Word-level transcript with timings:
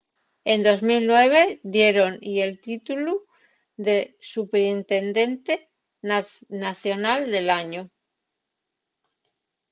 en 0.53 0.59
2009 0.63 1.59
diéron-y 1.75 2.33
el 2.45 2.53
títulu 2.67 3.13
de 3.87 3.97
superintendente 4.33 5.53
nacional 6.65 7.19
del 7.33 7.47
añu 7.61 7.83